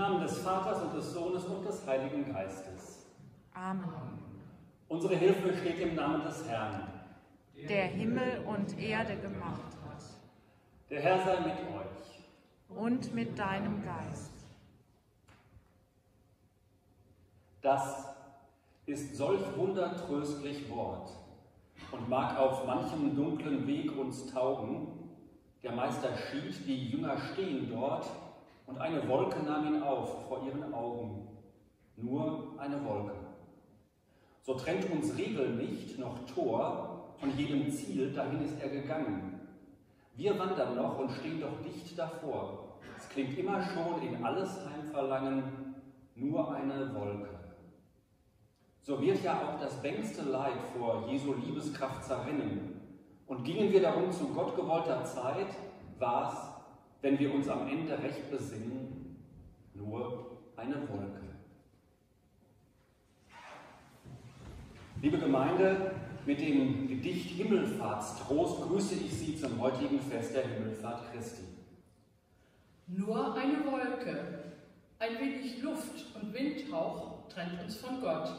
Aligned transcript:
Namen 0.00 0.22
des 0.22 0.38
Vaters 0.38 0.80
und 0.82 0.94
des 0.94 1.12
Sohnes 1.12 1.44
und 1.44 1.62
des 1.62 1.86
Heiligen 1.86 2.32
Geistes. 2.32 3.04
Amen. 3.52 4.18
Unsere 4.88 5.14
Hilfe 5.14 5.54
steht 5.58 5.78
im 5.78 5.94
Namen 5.94 6.24
des 6.24 6.48
Herrn. 6.48 6.88
Der 7.68 7.84
Himmel 7.84 8.42
und 8.46 8.78
Erde 8.78 9.16
gemacht 9.16 9.76
hat. 9.84 10.02
Der 10.88 11.02
Herr 11.02 11.22
sei 11.22 11.40
mit 11.40 11.58
euch. 11.58 12.78
Und 12.78 13.14
mit 13.14 13.38
deinem 13.38 13.84
Geist. 13.84 14.32
Das 17.60 18.06
ist 18.86 19.16
solch 19.16 19.42
wundertröstlich 19.54 20.70
Wort 20.70 21.10
und 21.92 22.08
mag 22.08 22.38
auf 22.38 22.64
manchem 22.64 23.14
dunklen 23.14 23.66
Weg 23.66 23.94
uns 23.98 24.32
taugen. 24.32 24.88
Der 25.62 25.72
Meister 25.72 26.16
schied, 26.16 26.66
die 26.66 26.88
Jünger 26.88 27.18
stehen 27.18 27.68
dort, 27.70 28.06
und 28.70 28.80
eine 28.80 29.06
Wolke 29.08 29.42
nahm 29.42 29.66
ihn 29.66 29.82
auf 29.82 30.28
vor 30.28 30.46
ihren 30.46 30.72
Augen. 30.72 31.26
Nur 31.96 32.54
eine 32.58 32.82
Wolke. 32.84 33.14
So 34.42 34.54
trennt 34.54 34.88
uns 34.90 35.16
Riegel 35.16 35.56
nicht, 35.56 35.98
noch 35.98 36.18
Tor, 36.32 37.14
von 37.18 37.36
jedem 37.36 37.70
Ziel, 37.70 38.12
dahin 38.12 38.42
ist 38.42 38.60
er 38.62 38.70
gegangen. 38.70 39.40
Wir 40.14 40.38
wandern 40.38 40.76
noch 40.76 40.98
und 40.98 41.10
stehen 41.10 41.40
doch 41.40 41.60
dicht 41.62 41.98
davor. 41.98 42.78
Es 42.96 43.08
klingt 43.08 43.36
immer 43.38 43.60
schon 43.62 44.02
in 44.02 44.24
alles 44.24 44.60
Heimverlangen, 44.66 45.74
nur 46.14 46.54
eine 46.54 46.94
Wolke. 46.94 47.28
So 48.82 49.00
wird 49.00 49.22
ja 49.22 49.34
auch 49.42 49.60
das 49.60 49.82
bängste 49.82 50.22
Leid 50.22 50.60
vor 50.76 51.06
Jesu 51.08 51.34
Liebeskraft 51.34 52.04
zerrinnen. 52.04 52.80
Und 53.26 53.44
gingen 53.44 53.70
wir 53.70 53.82
darum 53.82 54.10
zu 54.10 54.28
Gott 54.28 54.56
gewollter 54.56 55.04
Zeit, 55.04 55.48
war's, 55.98 56.49
wenn 57.02 57.18
wir 57.18 57.32
uns 57.34 57.48
am 57.48 57.66
Ende 57.68 58.00
recht 58.02 58.30
besinnen, 58.30 59.16
nur 59.74 60.38
eine 60.56 60.76
Wolke. 60.88 61.20
Liebe 65.00 65.18
Gemeinde, 65.18 65.94
mit 66.26 66.40
dem 66.40 66.86
Gedicht 66.86 67.30
Himmelfahrtstrost 67.30 68.62
grüße 68.62 68.94
ich 68.94 69.12
Sie 69.12 69.36
zum 69.36 69.58
heutigen 69.58 70.00
Fest 70.00 70.34
der 70.34 70.46
Himmelfahrt 70.46 71.10
Christi. 71.10 71.44
Nur 72.86 73.34
eine 73.34 73.64
Wolke, 73.64 74.52
ein 74.98 75.18
wenig 75.18 75.62
Luft 75.62 76.14
und 76.14 76.34
Windhauch 76.34 77.28
trennt 77.28 77.62
uns 77.62 77.76
von 77.76 78.02
Gott. 78.02 78.30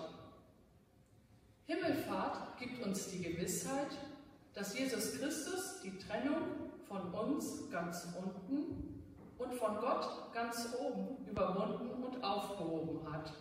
Himmelfahrt 1.66 2.59
gibt 2.59 2.86
uns 2.86 3.09
die 3.09 3.23
Gewissheit, 3.23 3.98
dass 4.53 4.78
Jesus 4.78 5.18
Christus 5.18 5.81
die 5.84 5.98
Trennung 5.98 6.61
von 6.92 7.14
uns 7.14 7.70
ganz 7.72 8.08
unten 8.20 9.02
und 9.38 9.53
von 9.53 9.78
Gott 9.80 10.34
ganz 10.34 10.75
oben 10.78 11.25
überwunden 11.25 12.03
und 12.03 12.22
aufgehoben 12.22 13.11
hat. 13.11 13.31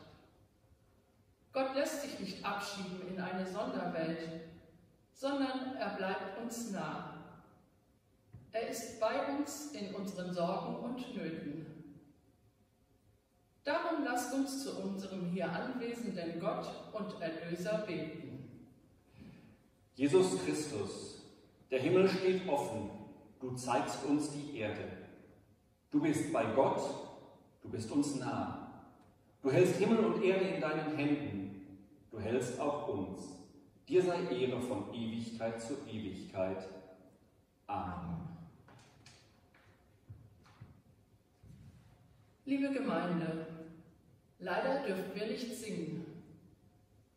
Gott 1.52 1.74
lässt 1.74 2.02
sich 2.02 2.20
nicht 2.20 2.44
abschieben 2.44 3.08
in 3.08 3.20
eine 3.20 3.44
Sonderwelt, 3.44 4.20
sondern 5.12 5.74
er 5.76 5.96
bleibt 5.96 6.40
uns 6.40 6.70
nah. 6.70 7.14
Er 8.52 8.68
ist 8.68 9.00
bei 9.00 9.36
uns 9.36 9.72
in 9.72 9.94
unseren 9.94 10.32
Sorgen 10.32 10.76
und 10.76 11.16
Nöten. 11.16 11.66
Darum 13.64 14.04
lasst 14.04 14.32
uns 14.32 14.62
zu 14.62 14.80
unserem 14.80 15.26
hier 15.26 15.50
anwesenden 15.50 16.38
Gott 16.40 16.66
und 16.92 17.20
Erlöser 17.20 17.78
beten. 17.86 18.30
Jesus 19.96 20.38
Christus, 20.44 21.22
der 21.70 21.80
Himmel 21.80 22.08
steht 22.08 22.48
offen, 22.48 22.99
du 23.40 23.54
zeigst 23.56 24.04
uns 24.04 24.30
die 24.30 24.58
Erde. 24.58 24.84
Du 25.90 26.00
bist 26.00 26.32
bei 26.32 26.44
Gott, 26.54 26.80
du 27.62 27.68
bist 27.68 27.90
uns 27.90 28.16
nah. 28.16 28.84
Du 29.42 29.50
hältst 29.50 29.76
Himmel 29.76 29.98
und 29.98 30.22
Erde 30.22 30.44
in 30.44 30.60
deinen 30.60 30.96
Händen, 30.96 31.78
du 32.10 32.20
hältst 32.20 32.60
auch 32.60 32.88
uns. 32.88 33.22
Dir 33.88 34.02
sei 34.02 34.22
Ehre 34.26 34.60
von 34.60 34.94
Ewigkeit 34.94 35.60
zu 35.60 35.74
Ewigkeit. 35.88 36.68
Amen. 37.66 38.28
Liebe 42.44 42.70
Gemeinde, 42.70 43.46
leider 44.38 44.82
dürfen 44.86 45.14
wir 45.14 45.26
nicht 45.26 45.56
singen. 45.56 46.06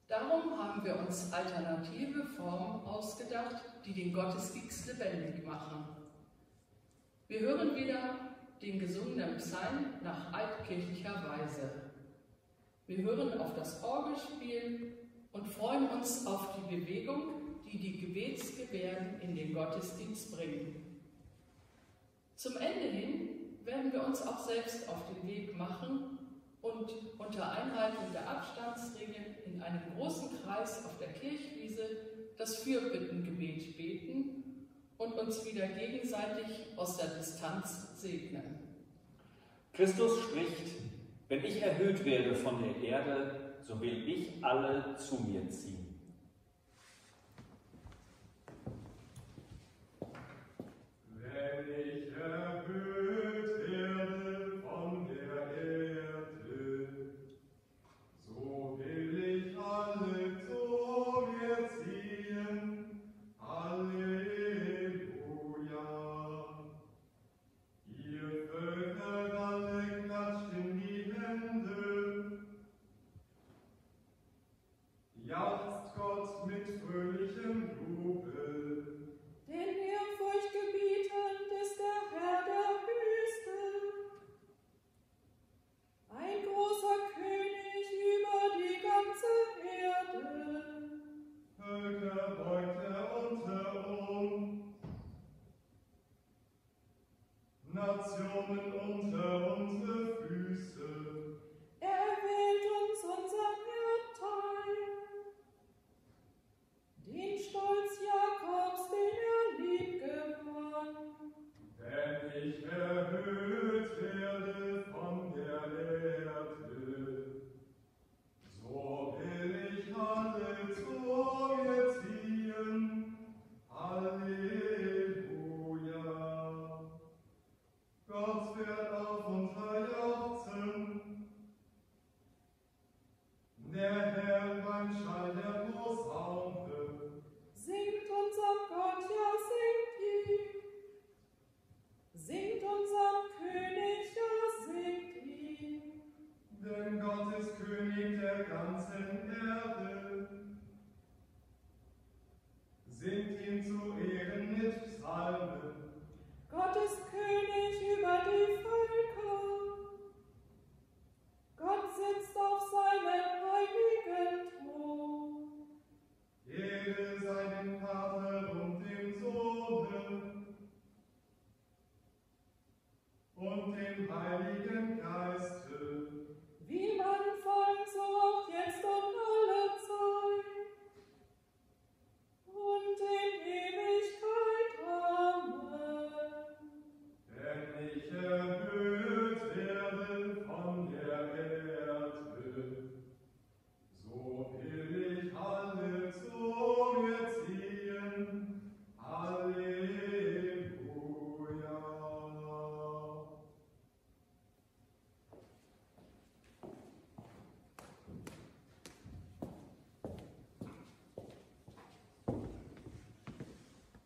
Darum 0.08 0.58
haben 0.58 0.84
wir 0.84 0.98
uns 1.00 1.32
alternative 1.34 2.24
Formen 2.24 2.86
ausgedacht, 2.86 3.64
die 3.86 3.94
den 3.94 4.14
Gottesdienst 4.14 4.88
lebendig 4.88 5.46
machen. 5.46 6.03
Wir 7.34 7.40
hören 7.40 7.76
wieder 7.76 8.20
den 8.62 8.78
gesungenen 8.78 9.38
Psalm 9.38 9.86
nach 10.04 10.32
altkirchlicher 10.32 11.16
Weise. 11.16 11.90
Wir 12.86 12.98
hören 12.98 13.40
auf 13.40 13.56
das 13.56 13.84
Orgelspiel 13.84 14.94
und 15.32 15.48
freuen 15.48 15.90
uns 15.90 16.28
auf 16.28 16.50
die 16.56 16.76
Bewegung, 16.76 17.24
die 17.66 17.80
die 17.80 18.02
Gebetsgebärden 18.02 19.20
in 19.22 19.36
den 19.36 19.52
Gottesdienst 19.52 20.38
bringen. 20.38 21.00
Zum 22.36 22.56
Ende 22.58 22.86
hin 22.86 23.30
werden 23.64 23.92
wir 23.92 24.06
uns 24.06 24.22
auch 24.22 24.38
selbst 24.38 24.88
auf 24.88 25.04
den 25.08 25.28
Weg 25.28 25.58
machen 25.58 26.20
und 26.62 26.94
unter 27.18 27.52
Einhaltung 27.52 28.12
der 28.14 28.30
Abstandsregeln 28.30 29.38
in 29.48 29.60
einem 29.60 29.82
großen 29.96 30.30
Kreis 30.44 30.86
auf 30.86 31.00
der 31.00 31.12
Kirchwiese 31.14 31.98
das 32.38 32.58
Fürbittengebet 32.58 33.76
beten 33.76 34.33
und 35.04 35.14
uns 35.14 35.46
wieder 35.46 35.68
gegenseitig 35.68 36.46
aus 36.76 36.98
der 36.98 37.08
Distanz 37.08 38.02
segnen. 38.02 38.60
Christus 39.74 40.22
spricht, 40.22 40.76
wenn 41.30 41.44
ich 41.44 41.62
erhöht 41.62 42.06
werde 42.06 42.36
von 42.36 42.62
der 42.62 42.90
Erde, 42.90 43.56
so 43.62 43.80
will 43.82 44.08
ich 44.08 44.44
alle 44.44 44.96
zu 44.98 45.16
mir 45.16 45.50
ziehen. 45.50 45.83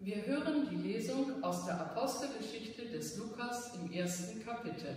Wir 0.07 0.25
hören 0.25 0.69
die 0.69 0.77
Lesung 0.77 1.43
aus 1.43 1.65
der 1.65 1.81
Apostelgeschichte 1.81 2.85
des 2.85 3.17
Lukas 3.17 3.75
im 3.75 3.91
ersten 3.91 4.41
Kapitel. 4.41 4.95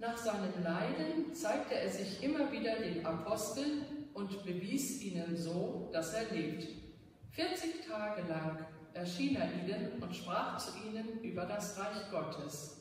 Nach 0.00 0.18
seinem 0.18 0.60
Leiden 0.64 1.32
zeigte 1.32 1.76
er 1.76 1.88
sich 1.88 2.20
immer 2.20 2.50
wieder 2.50 2.80
den 2.80 3.06
Aposteln 3.06 3.82
und 4.12 4.44
bewies 4.44 5.00
ihnen 5.02 5.36
so, 5.36 5.88
dass 5.92 6.12
er 6.14 6.34
lebt. 6.34 6.66
40 7.30 7.86
Tage 7.86 8.22
lang 8.22 8.66
erschien 8.92 9.36
er 9.36 9.52
ihnen 9.52 10.02
und 10.02 10.16
sprach 10.16 10.58
zu 10.58 10.72
ihnen 10.78 11.20
über 11.22 11.46
das 11.46 11.78
Reich 11.78 12.10
Gottes. 12.10 12.80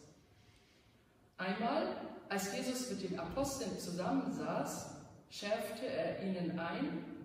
Einmal, 1.38 1.98
als 2.30 2.52
Jesus 2.52 2.90
mit 2.90 3.12
den 3.12 3.20
Aposteln 3.20 3.78
zusammensaß, 3.78 4.96
schärfte 5.30 5.86
er 5.86 6.24
ihnen 6.24 6.58
ein, 6.58 7.17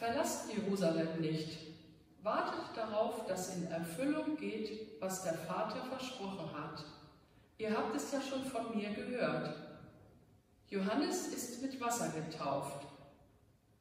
Verlasst 0.00 0.50
Jerusalem 0.50 1.20
nicht. 1.20 1.58
Wartet 2.22 2.74
darauf, 2.74 3.26
dass 3.26 3.54
in 3.54 3.70
Erfüllung 3.70 4.34
geht, 4.38 4.98
was 4.98 5.24
der 5.24 5.34
Vater 5.34 5.84
versprochen 5.84 6.50
hat. 6.54 6.82
Ihr 7.58 7.76
habt 7.76 7.94
es 7.94 8.10
ja 8.10 8.18
schon 8.22 8.42
von 8.46 8.74
mir 8.74 8.88
gehört. 8.94 9.54
Johannes 10.70 11.28
ist 11.28 11.60
mit 11.60 11.78
Wasser 11.82 12.08
getauft, 12.18 12.86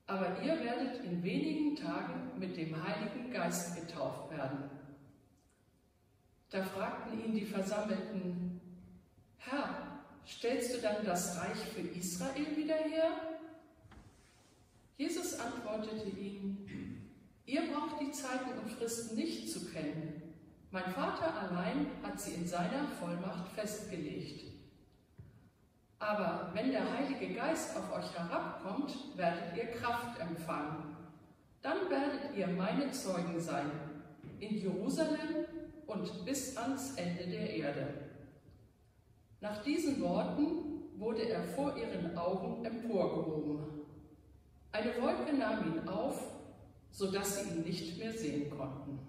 aber 0.07 0.42
ihr 0.42 0.62
werdet 0.62 1.06
in 1.06 1.24
wenigen 1.24 1.77
Tagen 1.77 2.38
mit 2.38 2.57
dem 2.57 2.75
Heiligen 2.83 3.31
Geist 3.31 3.77
getauft 3.77 4.30
werden. 4.30 4.69
Da 6.50 6.63
fragten 6.63 7.24
ihn 7.24 7.33
die 7.33 7.45
Versammelten, 7.45 8.60
Herr, 9.38 10.01
stellst 10.27 10.75
du 10.75 10.81
dann 10.81 11.06
das 11.06 11.38
Reich 11.38 11.60
für 11.74 11.98
Israel 11.98 12.57
wieder 12.57 12.75
her? 12.75 13.38
Jesus 14.99 15.39
antwortete 15.39 16.09
ihnen, 16.09 17.09
ihr 17.45 17.61
braucht 17.71 18.01
die 18.01 18.11
Zeiten 18.11 18.59
und 18.59 18.69
Fristen 18.69 19.15
nicht 19.15 19.49
zu 19.49 19.71
kennen. 19.71 20.21
Mein 20.71 20.91
Vater 20.91 21.33
allein 21.35 21.87
hat 22.03 22.19
sie 22.19 22.33
in 22.33 22.45
seiner 22.45 22.85
Vollmacht 22.99 23.47
festgelegt. 23.53 24.43
Aber 25.99 26.51
wenn 26.53 26.71
der 26.71 26.83
Heilige 26.91 27.33
Geist 27.33 27.77
auf 27.77 27.93
euch 27.93 28.13
herabkommt, 28.13 28.93
werdet 29.15 29.55
ihr 29.55 29.67
Kraft 29.67 30.19
empfangen. 30.19 30.97
Dann 31.61 31.89
werdet 31.89 32.35
ihr 32.35 32.47
meine 32.47 32.91
Zeugen 32.91 33.39
sein, 33.39 33.71
in 34.41 34.57
Jerusalem 34.57 35.45
und 35.87 36.25
bis 36.25 36.57
ans 36.57 36.95
Ende 36.95 37.25
der 37.25 37.55
Erde. 37.55 37.87
Nach 39.39 39.63
diesen 39.63 40.01
Worten 40.01 40.89
wurde 40.97 41.29
er 41.29 41.45
vor 41.45 41.77
ihren 41.77 42.17
Augen 42.17 42.65
emporgehoben. 42.65 43.78
Eine 44.71 45.01
Wolke 45.01 45.36
nahm 45.36 45.66
ihn 45.66 45.88
auf, 45.88 46.21
sodass 46.92 47.44
sie 47.44 47.50
ihn 47.50 47.63
nicht 47.63 47.98
mehr 47.98 48.13
sehen 48.13 48.50
konnten. 48.56 49.00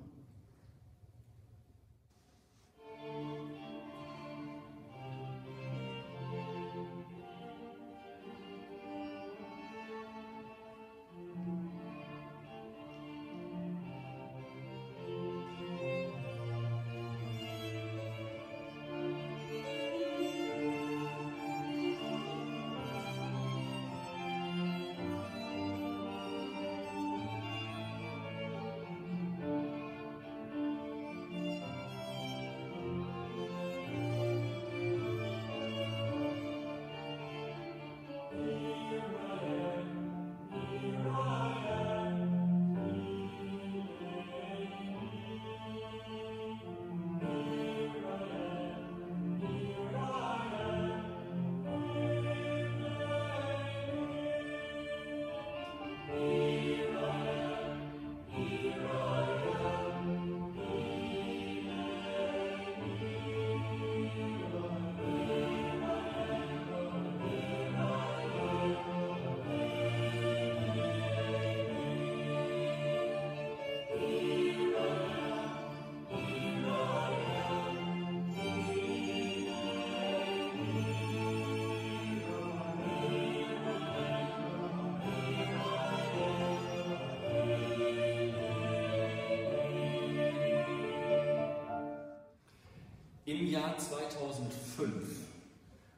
Jahr 93.51 93.77
2005 93.77 94.93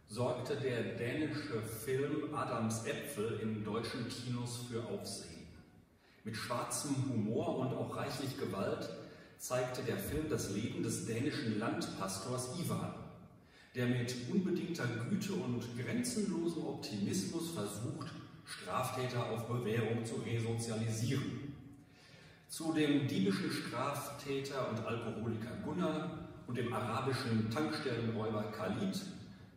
sorgte 0.09 0.57
der 0.57 0.83
dänische 0.95 1.61
Film 1.61 2.35
Adams 2.35 2.87
Äpfel 2.87 3.41
in 3.43 3.63
deutschen 3.63 4.09
Kinos 4.09 4.61
für 4.71 4.83
Aufsehen. 4.87 5.47
Mit 6.25 6.35
schwarzem 6.35 6.97
Humor 7.11 7.59
und 7.59 7.75
auch 7.75 7.95
reichlich 7.95 8.39
Gewalt 8.39 8.89
zeigte 9.37 9.83
der 9.83 9.99
Film 9.99 10.31
das 10.31 10.51
Leben 10.53 10.83
des 10.83 11.05
dänischen 11.05 11.59
Landpastors 11.59 12.59
Ivan, 12.59 12.95
der 13.75 13.87
mit 13.87 14.15
unbedingter 14.33 14.87
Güte 15.11 15.35
und 15.35 15.63
grenzenlosem 15.79 16.65
Optimismus 16.65 17.51
versucht, 17.51 18.13
Straftäter 18.47 19.27
auf 19.31 19.47
Bewährung 19.47 20.07
zu 20.07 20.15
resozialisieren. 20.25 21.55
Zu 22.49 22.73
dem 22.73 23.07
diebischen 23.07 23.51
Straftäter 23.51 24.71
und 24.71 24.87
Alkoholiker 24.87 25.55
Gunnar 25.63 26.32
und 26.47 26.57
dem 26.57 26.73
arabischen 26.73 27.51
Tankstellenräuber 27.51 28.45
Khalid 28.53 29.01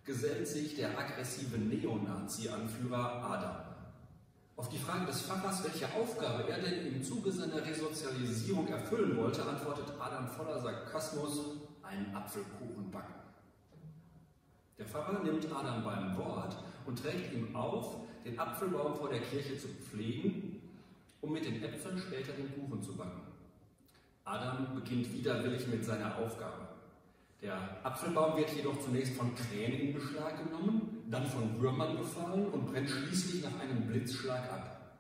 gesellt 0.03 0.47
sich 0.47 0.75
der 0.75 0.97
aggressive 0.97 1.57
Neonazi-Anführer 1.57 3.23
Adam. 3.23 3.65
Auf 4.57 4.69
die 4.69 4.77
Frage 4.77 5.05
des 5.05 5.21
Pfarrers, 5.21 5.63
welche 5.65 5.87
Aufgabe 5.93 6.47
er 6.49 6.59
denn 6.59 6.87
im 6.87 7.03
Zuge 7.03 7.31
seiner 7.31 7.65
Resozialisierung 7.65 8.67
erfüllen 8.67 9.17
wollte, 9.17 9.43
antwortet 9.43 9.91
Adam 9.99 10.27
voller 10.29 10.59
Sarkasmus, 10.59 11.39
einen 11.83 12.15
Apfelkuchen 12.15 12.89
backen. 12.91 13.15
Der 14.77 14.85
Pfarrer 14.85 15.23
nimmt 15.23 15.45
Adam 15.53 15.83
beim 15.83 16.17
Wort 16.17 16.55
und 16.85 17.01
trägt 17.01 17.33
ihm 17.33 17.55
auf, 17.55 17.97
den 18.23 18.39
Apfelbaum 18.39 18.95
vor 18.95 19.09
der 19.09 19.21
Kirche 19.21 19.57
zu 19.57 19.67
pflegen, 19.67 20.61
um 21.21 21.33
mit 21.33 21.45
den 21.45 21.63
Äpfeln 21.63 21.97
später 21.97 22.33
den 22.33 22.53
Kuchen 22.53 22.81
zu 22.81 22.95
backen. 22.95 23.21
Adam 24.23 24.73
beginnt 24.75 25.11
widerwillig 25.13 25.67
mit 25.67 25.83
seiner 25.85 26.17
Aufgabe. 26.17 26.74
Der 27.41 27.57
Apfelbaum 27.83 28.37
wird 28.37 28.55
jedoch 28.55 28.79
zunächst 28.79 29.15
von 29.15 29.35
Krähen 29.35 29.73
in 29.73 29.93
Beschlag 29.93 30.43
genommen, 30.43 31.03
dann 31.09 31.25
von 31.27 31.59
Würmern 31.59 31.97
befallen 31.97 32.47
und 32.47 32.71
brennt 32.71 32.89
schließlich 32.89 33.43
nach 33.43 33.59
einem 33.59 33.85
Blitzschlag 33.87 34.51
ab. 34.51 34.97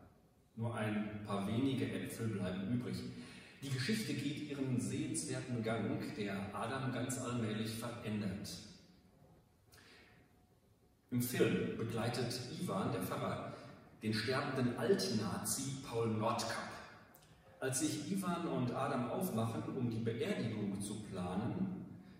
Nur 0.55 0.75
ein 0.75 1.21
paar 1.25 1.47
wenige 1.47 1.91
Äpfel 1.91 2.27
bleiben 2.27 2.71
übrig. 2.71 2.97
Die 3.61 3.69
Geschichte 3.69 4.13
geht 4.13 4.49
ihren 4.49 4.79
sehenswerten 4.79 5.63
Gang, 5.63 6.15
der 6.15 6.35
Adam 6.53 6.93
ganz 6.93 7.19
allmählich 7.19 7.71
verändert. 7.71 8.49
Im 11.11 11.21
Film 11.21 11.77
begleitet 11.77 12.39
Ivan, 12.61 12.91
der 12.91 13.01
Pfarrer, 13.01 13.53
den 14.03 14.13
sterbenden 14.13 14.77
Altnazi 14.77 15.77
Paul 15.87 16.09
Nordkapp. 16.09 16.69
Als 17.59 17.79
sich 17.79 18.11
Ivan 18.11 18.47
und 18.47 18.71
Adam 18.71 19.09
aufmachen, 19.09 19.63
um 19.75 19.89
die 19.89 19.99
Beerdigung 19.99 20.79
zu 20.81 21.01
planen, 21.03 21.74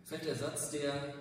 fällt 0.06 0.26
der 0.26 0.36
Satz, 0.36 0.70
der 0.70 1.16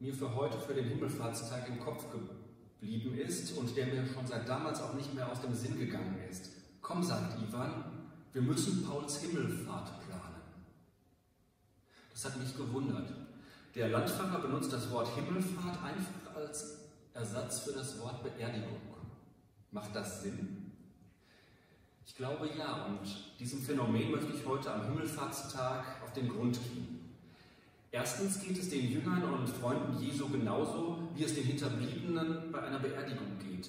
mir 0.00 0.14
für 0.14 0.34
heute, 0.34 0.58
für 0.58 0.74
den 0.74 0.86
Himmelfahrtstag 0.86 1.68
im 1.68 1.78
Kopf 1.78 2.06
geblieben 2.10 3.16
ist 3.18 3.56
und 3.56 3.76
der 3.76 3.86
mir 3.86 4.06
schon 4.06 4.26
seit 4.26 4.48
damals 4.48 4.80
auch 4.80 4.94
nicht 4.94 5.14
mehr 5.14 5.30
aus 5.30 5.42
dem 5.42 5.54
Sinn 5.54 5.78
gegangen 5.78 6.18
ist. 6.28 6.50
Komm, 6.80 7.02
sagt 7.02 7.40
Ivan, 7.40 7.84
wir 8.32 8.42
müssen 8.42 8.84
Pauls 8.84 9.20
Himmelfahrt 9.20 10.00
planen. 10.06 10.42
Das 12.10 12.24
hat 12.24 12.38
mich 12.38 12.56
gewundert. 12.56 13.12
Der 13.74 13.88
Landpfarrer 13.88 14.40
benutzt 14.40 14.72
das 14.72 14.90
Wort 14.90 15.14
Himmelfahrt 15.14 15.78
einfach 15.82 16.34
als 16.34 16.78
Ersatz 17.14 17.60
für 17.60 17.72
das 17.72 18.00
Wort 18.00 18.22
Beerdigung. 18.22 18.80
Macht 19.70 19.94
das 19.94 20.22
Sinn? 20.22 20.72
Ich 22.06 22.16
glaube 22.16 22.50
ja, 22.58 22.86
und 22.86 23.00
diesem 23.38 23.60
Phänomen 23.60 24.10
möchte 24.10 24.32
ich 24.32 24.44
heute 24.44 24.72
am 24.72 24.84
Himmelfahrtstag 24.84 26.02
auf 26.02 26.12
den 26.12 26.28
Grund 26.28 26.58
gehen. 26.62 27.01
Erstens 27.94 28.40
geht 28.40 28.58
es 28.58 28.70
den 28.70 28.90
Jüngern 28.90 29.22
und 29.22 29.46
Freunden 29.46 30.02
Jesu 30.02 30.26
genauso, 30.30 31.10
wie 31.14 31.24
es 31.24 31.34
den 31.34 31.44
Hinterbliebenen 31.44 32.50
bei 32.50 32.62
einer 32.62 32.78
Beerdigung 32.78 33.38
geht. 33.38 33.68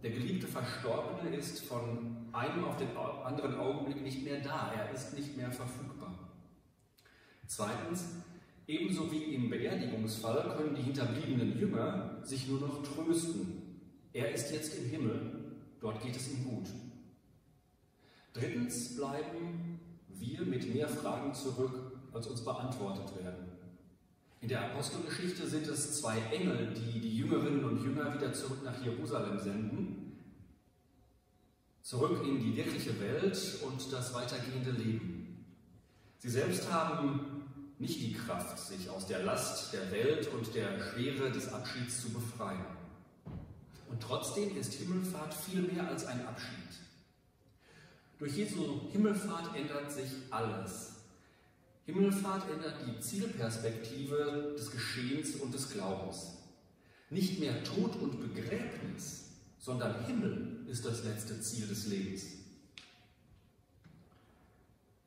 Der 0.00 0.12
geliebte 0.12 0.46
Verstorbene 0.46 1.34
ist 1.34 1.64
von 1.64 2.28
einem 2.32 2.64
auf 2.64 2.76
den 2.76 2.96
anderen 2.96 3.58
Augenblick 3.58 4.00
nicht 4.00 4.22
mehr 4.22 4.40
da, 4.40 4.72
er 4.72 4.94
ist 4.94 5.14
nicht 5.14 5.36
mehr 5.36 5.50
verfügbar. 5.50 6.14
Zweitens, 7.48 8.04
ebenso 8.68 9.10
wie 9.10 9.34
im 9.34 9.50
Beerdigungsfall 9.50 10.56
können 10.56 10.76
die 10.76 10.82
hinterbliebenen 10.82 11.58
Jünger 11.58 12.20
sich 12.22 12.46
nur 12.46 12.60
noch 12.60 12.84
trösten. 12.84 13.80
Er 14.12 14.32
ist 14.32 14.52
jetzt 14.52 14.78
im 14.78 14.88
Himmel, 14.88 15.56
dort 15.80 16.00
geht 16.00 16.14
es 16.14 16.30
ihm 16.30 16.44
gut. 16.44 16.68
Drittens 18.34 18.94
bleiben 18.94 19.80
wir 20.10 20.42
mit 20.42 20.72
mehr 20.72 20.88
Fragen 20.88 21.34
zurück, 21.34 22.00
als 22.12 22.28
uns 22.28 22.44
beantwortet 22.44 23.16
werden. 23.20 23.53
In 24.44 24.50
der 24.50 24.66
Apostelgeschichte 24.66 25.46
sind 25.46 25.66
es 25.68 26.02
zwei 26.02 26.18
Engel, 26.30 26.74
die 26.74 27.00
die 27.00 27.16
Jüngerinnen 27.16 27.64
und 27.64 27.82
Jünger 27.82 28.12
wieder 28.12 28.30
zurück 28.34 28.62
nach 28.62 28.78
Jerusalem 28.84 29.38
senden, 29.38 30.20
zurück 31.80 32.22
in 32.22 32.38
die 32.40 32.54
wirkliche 32.54 33.00
Welt 33.00 33.38
und 33.62 33.90
das 33.90 34.12
weitergehende 34.12 34.72
Leben. 34.72 35.46
Sie 36.18 36.28
selbst 36.28 36.70
haben 36.70 37.46
nicht 37.78 37.98
die 37.98 38.12
Kraft, 38.12 38.58
sich 38.58 38.90
aus 38.90 39.06
der 39.06 39.22
Last 39.22 39.72
der 39.72 39.90
Welt 39.90 40.28
und 40.34 40.54
der 40.54 40.78
Schwere 40.78 41.32
des 41.32 41.50
Abschieds 41.50 42.02
zu 42.02 42.10
befreien. 42.10 42.66
Und 43.88 44.02
trotzdem 44.02 44.54
ist 44.58 44.74
Himmelfahrt 44.74 45.32
viel 45.32 45.62
mehr 45.62 45.88
als 45.88 46.04
ein 46.04 46.20
Abschied. 46.26 46.68
Durch 48.18 48.36
Jesu 48.36 48.90
Himmelfahrt 48.92 49.56
ändert 49.56 49.90
sich 49.90 50.10
alles. 50.30 50.93
Himmelfahrt 51.86 52.50
ändert 52.50 52.76
die 52.86 52.98
Zielperspektive 53.00 54.54
des 54.56 54.70
Geschehens 54.70 55.36
und 55.36 55.52
des 55.52 55.70
Glaubens. 55.70 56.38
Nicht 57.10 57.38
mehr 57.38 57.62
Tod 57.62 57.96
und 57.96 58.20
Begräbnis, 58.20 59.26
sondern 59.58 60.04
Himmel 60.06 60.64
ist 60.66 60.84
das 60.84 61.04
letzte 61.04 61.40
Ziel 61.40 61.66
des 61.66 61.86
Lebens. 61.88 62.24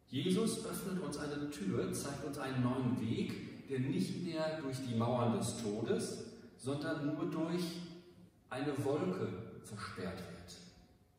Jesus 0.10 0.65
öffnet 0.65 1.03
uns 1.03 1.17
eine 1.17 1.50
Tür, 1.50 1.91
zeigt 1.91 2.24
uns 2.24 2.38
einen 2.38 2.63
neuen 2.63 3.01
Weg, 3.01 3.67
der 3.67 3.79
nicht 3.79 4.24
mehr 4.24 4.62
durch 4.62 4.77
die 4.88 4.96
Mauern 4.96 5.38
des 5.38 5.57
Todes, 5.62 6.25
sondern 6.57 7.05
nur 7.07 7.25
durch 7.29 7.63
eine 8.50 8.74
Wolke 8.86 9.27
versperrt 9.63 10.19
wird. 10.19 10.55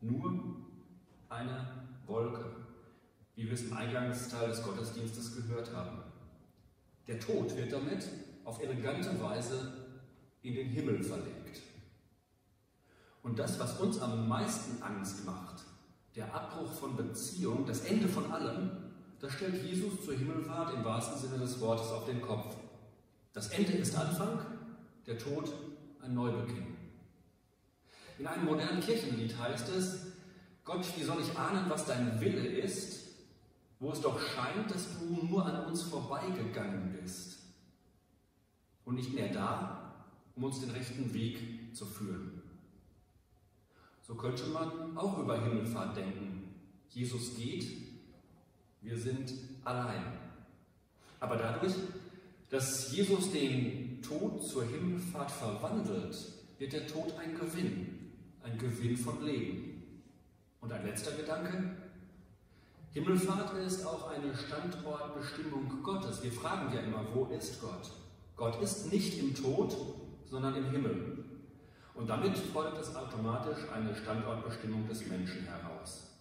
Nur 0.00 0.56
eine 1.28 1.66
Wolke 2.06 2.44
wie 3.38 3.46
wir 3.46 3.52
es 3.52 3.62
im 3.62 3.72
Eingangsteil 3.72 4.48
des 4.48 4.64
Gottesdienstes 4.64 5.36
gehört 5.36 5.72
haben. 5.72 6.02
Der 7.06 7.20
Tod 7.20 7.56
wird 7.56 7.72
damit 7.72 8.04
auf 8.44 8.60
elegante 8.60 9.22
Weise 9.22 9.74
in 10.42 10.56
den 10.56 10.66
Himmel 10.66 11.04
verlegt. 11.04 11.62
Und 13.22 13.38
das, 13.38 13.60
was 13.60 13.78
uns 13.78 14.00
am 14.00 14.28
meisten 14.28 14.82
Angst 14.82 15.24
macht, 15.24 15.62
der 16.16 16.34
Abbruch 16.34 16.72
von 16.72 16.96
Beziehung, 16.96 17.64
das 17.64 17.82
Ende 17.82 18.08
von 18.08 18.28
allem, 18.32 18.72
das 19.20 19.32
stellt 19.34 19.64
Jesus 19.64 20.04
zur 20.04 20.14
Himmelfahrt 20.14 20.74
im 20.74 20.84
wahrsten 20.84 21.20
Sinne 21.20 21.38
des 21.38 21.60
Wortes 21.60 21.92
auf 21.92 22.06
den 22.06 22.20
Kopf. 22.20 22.56
Das 23.34 23.50
Ende 23.50 23.70
ist 23.74 23.96
Anfang, 23.96 24.40
der 25.06 25.16
Tod 25.16 25.52
ein 26.02 26.12
Neubeginn. 26.12 26.76
In 28.18 28.26
einem 28.26 28.46
modernen 28.46 28.80
Kirchenlied 28.80 29.38
heißt 29.38 29.68
es, 29.68 30.06
Gott, 30.64 30.84
wie 30.96 31.04
soll 31.04 31.20
ich 31.20 31.38
ahnen, 31.38 31.70
was 31.70 31.86
dein 31.86 32.20
Wille 32.20 32.44
ist, 32.44 33.07
wo 33.80 33.92
es 33.92 34.00
doch 34.00 34.20
scheint, 34.20 34.70
dass 34.70 34.98
du 34.98 35.26
nur 35.26 35.44
an 35.46 35.66
uns 35.66 35.82
vorbeigegangen 35.82 36.98
bist 37.00 37.38
und 38.84 38.96
nicht 38.96 39.14
mehr 39.14 39.32
da, 39.32 40.04
um 40.34 40.44
uns 40.44 40.60
den 40.60 40.70
rechten 40.70 41.12
Weg 41.14 41.76
zu 41.76 41.86
führen. 41.86 42.42
So 44.06 44.14
könnte 44.14 44.46
man 44.46 44.96
auch 44.96 45.18
über 45.18 45.40
Himmelfahrt 45.42 45.96
denken. 45.96 46.54
Jesus 46.88 47.36
geht, 47.36 47.66
wir 48.80 48.98
sind 48.98 49.32
allein. 49.64 50.18
Aber 51.20 51.36
dadurch, 51.36 51.74
dass 52.48 52.90
Jesus 52.92 53.30
den 53.32 54.00
Tod 54.00 54.42
zur 54.42 54.64
Himmelfahrt 54.64 55.30
verwandelt, 55.30 56.16
wird 56.58 56.72
der 56.72 56.86
Tod 56.86 57.12
ein 57.18 57.38
Gewinn, 57.38 58.12
ein 58.42 58.56
Gewinn 58.58 58.96
von 58.96 59.24
Leben. 59.24 59.82
Und 60.60 60.72
ein 60.72 60.84
letzter 60.84 61.12
Gedanke, 61.12 61.76
Himmelfahrt 62.92 63.54
ist 63.58 63.84
auch 63.84 64.10
eine 64.10 64.34
Standortbestimmung 64.34 65.82
Gottes. 65.82 66.22
Wir 66.22 66.32
fragen 66.32 66.74
ja 66.74 66.80
immer, 66.80 67.04
wo 67.12 67.26
ist 67.26 67.60
Gott? 67.60 67.90
Gott 68.36 68.62
ist 68.62 68.90
nicht 68.90 69.18
im 69.18 69.34
Tod, 69.34 69.76
sondern 70.24 70.54
im 70.56 70.70
Himmel. 70.70 71.24
Und 71.94 72.08
damit 72.08 72.38
folgt 72.38 72.78
es 72.78 72.94
automatisch 72.96 73.58
eine 73.74 73.94
Standortbestimmung 73.94 74.88
des 74.88 75.06
Menschen 75.06 75.42
heraus. 75.44 76.16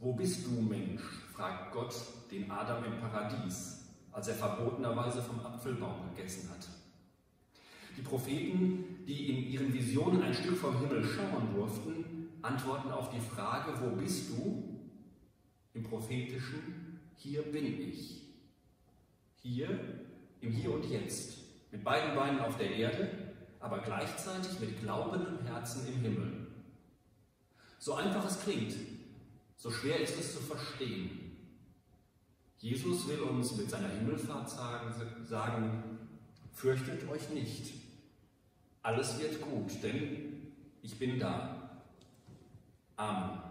Wo 0.00 0.14
bist 0.14 0.46
du, 0.46 0.62
Mensch? 0.62 1.02
fragt 1.34 1.72
Gott 1.72 1.94
den 2.30 2.50
Adam 2.50 2.84
im 2.84 2.98
Paradies, 2.98 3.84
als 4.12 4.28
er 4.28 4.34
verbotenerweise 4.36 5.20
vom 5.20 5.40
Apfelbaum 5.40 6.14
gegessen 6.14 6.48
hat. 6.48 6.66
Die 7.96 8.02
Propheten, 8.02 9.04
die 9.06 9.30
in 9.30 9.50
ihren 9.50 9.72
Visionen 9.72 10.22
ein 10.22 10.34
Stück 10.34 10.56
vom 10.56 10.78
Himmel 10.78 11.04
schauen 11.04 11.54
durften, 11.54 12.28
antworten 12.40 12.90
auf 12.90 13.10
die 13.10 13.20
Frage, 13.20 13.72
wo 13.80 13.96
bist 13.96 14.30
du? 14.30 14.75
Im 15.76 15.84
prophetischen 15.84 17.00
Hier 17.16 17.42
bin 17.42 17.88
ich. 17.88 18.22
Hier, 19.42 19.68
im 20.40 20.50
Hier 20.50 20.72
und 20.72 20.84
Jetzt, 20.90 21.38
mit 21.70 21.84
beiden 21.84 22.14
Beinen 22.16 22.40
auf 22.40 22.56
der 22.56 22.70
Erde, 22.74 23.34
aber 23.60 23.80
gleichzeitig 23.80 24.58
mit 24.58 24.80
glaubendem 24.80 25.46
Herzen 25.46 25.86
im 25.86 26.00
Himmel. 26.00 26.46
So 27.78 27.94
einfach 27.94 28.24
es 28.24 28.42
klingt, 28.42 28.74
so 29.56 29.70
schwer 29.70 30.00
ist 30.00 30.18
es 30.18 30.34
zu 30.34 30.40
verstehen. 30.40 31.36
Jesus 32.58 33.06
will 33.06 33.20
uns 33.20 33.54
mit 33.56 33.70
seiner 33.70 33.88
Himmelfahrt 33.88 34.50
sagen, 34.50 35.98
fürchtet 36.52 37.08
euch 37.08 37.28
nicht. 37.30 37.74
Alles 38.82 39.18
wird 39.20 39.40
gut, 39.42 39.70
denn 39.82 40.52
ich 40.82 40.98
bin 40.98 41.18
da. 41.18 41.84
Amen. 42.96 43.45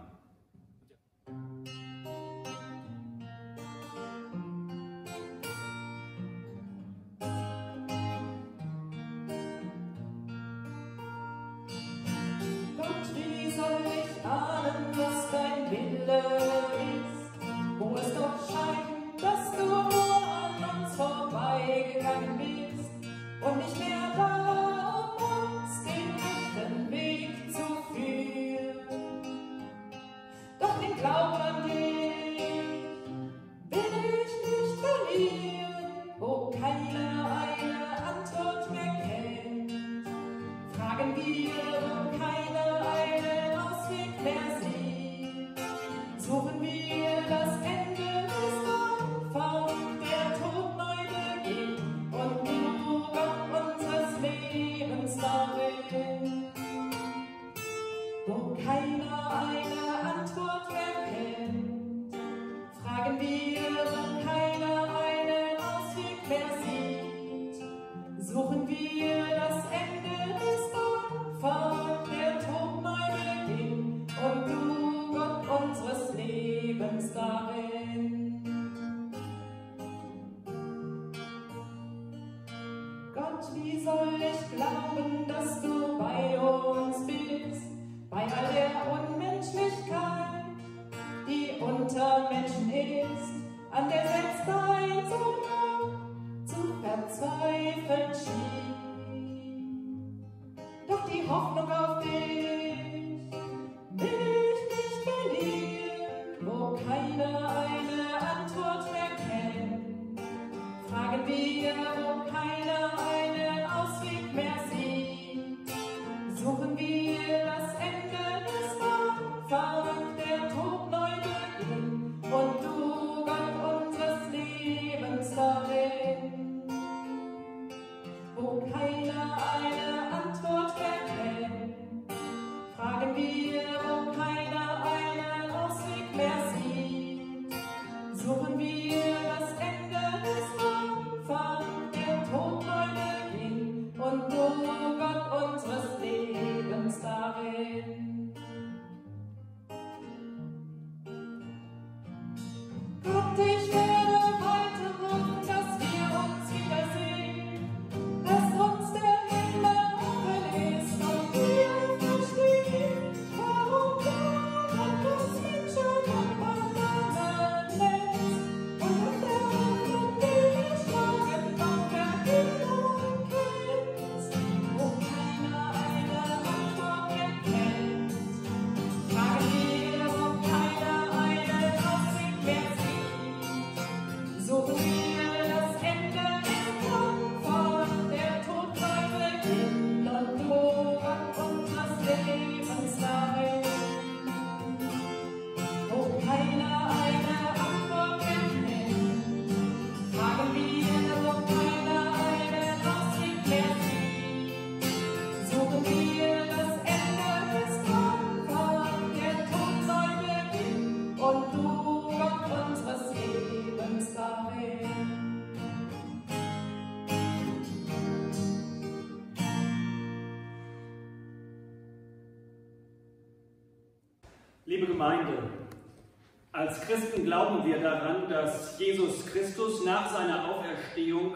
Als 226.76 226.86
Christen 226.86 227.24
glauben 227.24 227.64
wir 227.64 227.78
daran, 227.78 228.28
dass 228.28 228.78
Jesus 228.78 229.24
Christus 229.26 229.84
nach 229.84 230.10
seiner 230.12 230.50
Auferstehung 230.50 231.34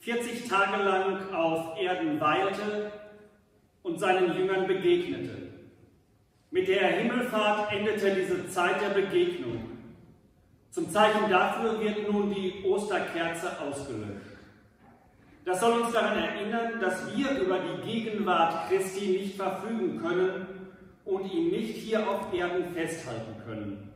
40 0.00 0.48
Tage 0.48 0.82
lang 0.82 1.32
auf 1.34 1.78
Erden 1.78 2.20
weilte 2.20 2.92
und 3.82 3.98
seinen 3.98 4.34
Jüngern 4.36 4.66
begegnete. 4.66 5.48
Mit 6.50 6.68
der 6.68 6.88
Himmelfahrt 6.88 7.72
endete 7.72 8.14
diese 8.14 8.48
Zeit 8.48 8.80
der 8.80 9.00
Begegnung. 9.00 9.70
Zum 10.70 10.90
Zeichen 10.90 11.28
dafür 11.28 11.80
wird 11.80 12.10
nun 12.10 12.32
die 12.32 12.64
Osterkerze 12.64 13.60
ausgelöscht. 13.60 14.38
Das 15.44 15.60
soll 15.60 15.80
uns 15.82 15.92
daran 15.92 16.18
erinnern, 16.18 16.80
dass 16.80 17.16
wir 17.16 17.30
über 17.40 17.58
die 17.58 17.90
Gegenwart 17.90 18.68
Christi 18.68 19.06
nicht 19.08 19.36
verfügen 19.36 20.00
können 20.00 20.46
und 21.04 21.30
ihn 21.32 21.50
nicht 21.50 21.76
hier 21.76 22.08
auf 22.08 22.32
Erden 22.32 22.72
festhalten 22.72 23.34
können. 23.44 23.89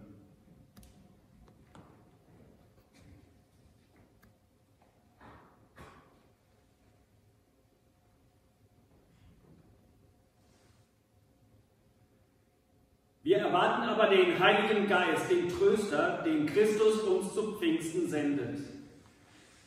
Wir 13.35 13.41
erwarten 13.41 13.83
aber 13.83 14.07
den 14.07 14.39
Heiligen 14.39 14.89
Geist, 14.89 15.29
den 15.29 15.49
Tröster, 15.49 16.23
den 16.25 16.47
Christus 16.47 17.01
uns 17.01 17.35
zu 17.35 17.59
Pfingsten 17.59 18.09
sendet. 18.09 18.61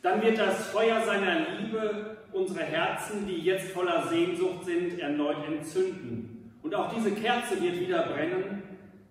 Dann 0.00 0.22
wird 0.22 0.38
das 0.38 0.68
Feuer 0.68 1.02
seiner 1.02 1.40
Liebe 1.60 2.16
unsere 2.32 2.64
Herzen, 2.64 3.26
die 3.26 3.40
jetzt 3.40 3.72
voller 3.72 4.06
Sehnsucht 4.08 4.64
sind, 4.64 4.98
erneut 4.98 5.46
entzünden. 5.46 6.50
Und 6.62 6.74
auch 6.74 6.94
diese 6.94 7.12
Kerze 7.12 7.60
wird 7.60 7.78
wieder 7.78 8.04
brennen, 8.04 8.62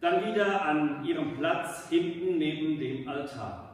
dann 0.01 0.25
wieder 0.25 0.65
an 0.65 1.05
ihrem 1.05 1.37
Platz 1.37 1.87
hinten 1.91 2.39
neben 2.39 2.79
dem 2.79 3.07
Altar. 3.07 3.66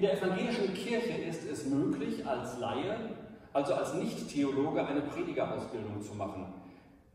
In 0.00 0.06
der 0.06 0.16
evangelischen 0.16 0.72
Kirche 0.72 1.12
ist 1.28 1.44
es 1.44 1.66
möglich, 1.66 2.26
als 2.26 2.58
Laie, 2.58 3.10
also 3.52 3.74
als 3.74 3.92
Nicht-Theologe, 3.92 4.82
eine 4.82 5.02
Predigerausbildung 5.02 6.00
zu 6.00 6.14
machen, 6.14 6.46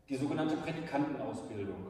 die 0.08 0.14
sogenannte 0.14 0.56
Predikantenausbildung. 0.58 1.88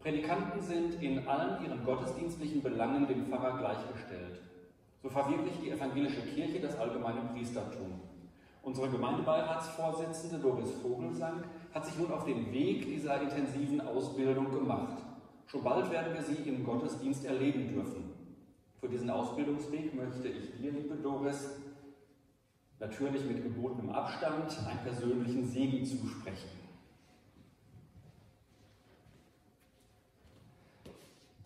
Predikanten 0.00 0.60
sind 0.60 1.02
in 1.02 1.26
allen 1.26 1.64
ihren 1.64 1.82
gottesdienstlichen 1.82 2.62
Belangen 2.62 3.08
dem 3.08 3.24
Pfarrer 3.24 3.56
gleichgestellt. 3.56 4.42
So 5.02 5.08
verwirklicht 5.08 5.62
die 5.62 5.70
evangelische 5.70 6.20
Kirche 6.20 6.60
das 6.60 6.78
allgemeine 6.78 7.22
Priestertum. 7.32 8.02
Unsere 8.60 8.90
Gemeindebeiratsvorsitzende 8.90 10.40
Doris 10.40 10.72
Vogelsang 10.82 11.44
hat 11.72 11.86
sich 11.86 11.96
nun 11.96 12.12
auf 12.12 12.26
den 12.26 12.52
Weg 12.52 12.84
dieser 12.84 13.18
intensiven 13.22 13.80
Ausbildung 13.80 14.50
gemacht. 14.50 14.98
Schon 15.46 15.64
bald 15.64 15.90
werden 15.90 16.12
wir 16.12 16.22
sie 16.22 16.46
im 16.46 16.66
Gottesdienst 16.66 17.24
erleben 17.24 17.66
dürfen. 17.68 18.13
Für 18.84 18.90
diesen 18.90 19.08
Ausbildungsweg 19.08 19.94
möchte 19.94 20.28
ich 20.28 20.58
dir, 20.60 20.70
liebe 20.70 20.96
Doris, 20.96 21.52
natürlich 22.78 23.24
mit 23.24 23.42
gebotenem 23.42 23.88
Abstand 23.88 24.54
einen 24.68 24.80
persönlichen 24.80 25.46
Segen 25.46 25.86
zusprechen. 25.86 26.50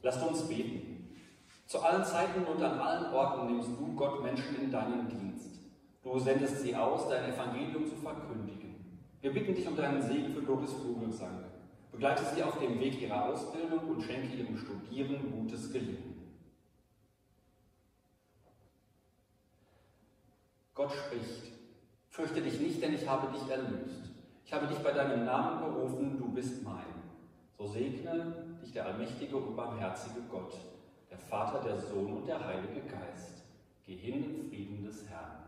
Lasst 0.03 0.29
uns 0.29 0.49
beten. 0.49 1.15
Zu 1.67 1.79
allen 1.79 2.05
Zeiten 2.05 2.43
und 2.43 2.61
an 2.61 2.81
allen 2.81 3.15
Orten 3.15 3.53
nimmst 3.53 3.71
du 3.79 3.95
Gott 3.95 4.21
Menschen 4.25 4.61
in 4.61 4.73
deinen 4.73 5.09
Dienst. 5.09 5.61
Du 6.03 6.19
sendest 6.19 6.63
sie 6.63 6.75
aus, 6.75 7.09
dein 7.09 7.33
Evangelium 7.33 7.87
zu 7.87 7.95
verkündigen. 7.95 8.99
Wir 9.21 9.33
bitten 9.33 9.55
dich 9.55 9.69
um 9.69 9.77
deinen 9.77 10.03
Segen 10.03 10.35
für 10.35 10.43
Doris 10.43 10.73
Vogelsang. 10.73 11.45
Begleite 11.93 12.25
sie 12.35 12.43
auf 12.43 12.59
dem 12.59 12.81
Weg 12.81 13.01
ihrer 13.01 13.27
Ausbildung 13.27 13.91
und 13.91 14.03
schenke 14.03 14.35
ihrem 14.35 14.59
Studieren 14.59 15.31
gutes 15.31 15.73
Gelingen. 15.73 16.18
Gott 20.79 20.93
spricht, 20.93 21.43
fürchte 22.09 22.41
dich 22.41 22.61
nicht, 22.61 22.81
denn 22.81 22.95
ich 22.95 23.09
habe 23.09 23.37
dich 23.37 23.51
erlöst. 23.51 24.13
Ich 24.45 24.53
habe 24.53 24.69
dich 24.69 24.79
bei 24.79 24.93
deinem 24.93 25.25
Namen 25.25 25.59
berufen, 25.59 26.17
du 26.17 26.33
bist 26.33 26.63
mein. 26.63 27.03
So 27.59 27.67
segne 27.67 28.57
dich 28.63 28.75
der 28.75 28.87
allmächtige 28.87 29.37
und 29.37 29.57
barmherzige 29.57 30.21
Gott, 30.31 30.55
der 31.11 31.19
Vater, 31.19 31.65
der 31.67 31.79
Sohn 31.79 32.19
und 32.19 32.29
der 32.29 32.47
Heilige 32.47 32.83
Geist. 32.83 33.43
Geh 33.87 33.97
hin 33.97 34.25
im 34.25 34.49
Frieden 34.49 34.85
des 34.85 35.09
Herrn. 35.09 35.48